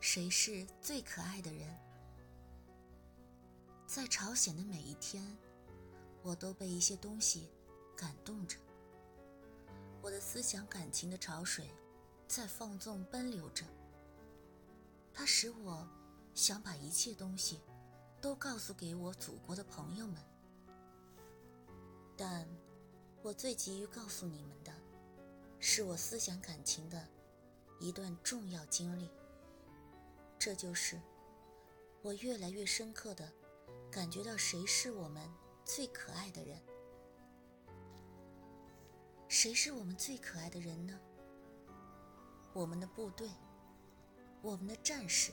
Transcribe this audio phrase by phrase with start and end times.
[0.00, 1.68] 谁是最可爱的人？
[3.86, 5.36] 在朝鲜的每一天，
[6.22, 7.48] 我都被一些东西
[7.96, 8.56] 感动着。
[10.00, 11.68] 我的思想感情的潮水
[12.28, 13.64] 在放纵奔流着，
[15.12, 15.86] 它使我
[16.32, 17.60] 想把一切东西
[18.20, 20.22] 都告诉给我祖国的朋友们。
[22.16, 22.48] 但，
[23.20, 24.72] 我最急于告诉你们的，
[25.58, 27.08] 是我思想感情的
[27.80, 29.10] 一段重要经历。
[30.38, 31.00] 这就是
[32.00, 33.30] 我越来越深刻的
[33.90, 35.28] 感觉到，谁是我们
[35.64, 36.56] 最可爱的人？
[39.28, 40.98] 谁是我们最可爱的人呢？
[42.52, 43.28] 我们的部队，
[44.40, 45.32] 我们的战士。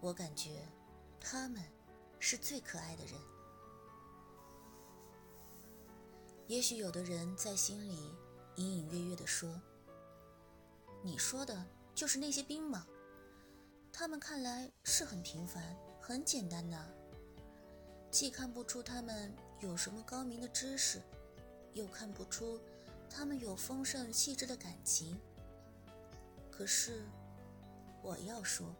[0.00, 0.64] 我感觉
[1.20, 1.60] 他们
[2.20, 3.14] 是最可爱的人。
[6.46, 8.16] 也许有的人在心里
[8.54, 9.60] 隐隐约约地说
[11.02, 12.86] ：“你说的就是那些兵吗？”
[14.00, 15.60] 他们看来是很平凡、
[16.00, 16.78] 很简单的，
[18.12, 21.02] 既看不出他们有什么高明的知识，
[21.72, 22.60] 又看不出
[23.10, 25.18] 他们有丰盛细致的感情。
[26.48, 27.02] 可是，
[28.00, 28.72] 我要说，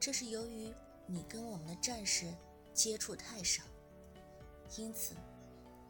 [0.00, 0.74] 这是由于
[1.06, 2.26] 你跟我们的战士
[2.74, 3.62] 接触太少，
[4.76, 5.14] 因此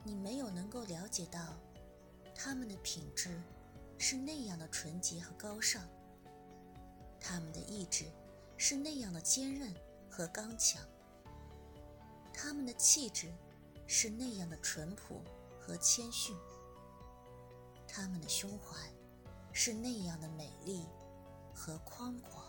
[0.05, 1.57] 你没有能够了解到
[2.35, 3.31] 他们的品质
[3.97, 5.83] 是那样的纯洁和高尚，
[7.19, 8.05] 他们的意志。
[8.57, 9.75] 是那样的坚韧
[10.11, 10.83] 和刚强，
[12.33, 13.33] 他们的气质
[13.87, 15.23] 是那样的淳朴
[15.61, 16.35] 和谦逊，
[17.87, 18.77] 他们的胸怀
[19.53, 20.87] 是那样的美丽
[21.55, 22.46] 和宽广。